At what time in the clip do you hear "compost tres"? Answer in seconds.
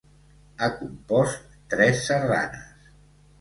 0.77-2.01